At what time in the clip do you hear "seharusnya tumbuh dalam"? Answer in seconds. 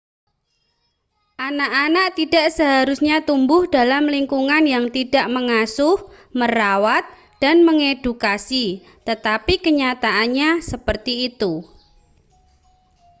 2.57-4.03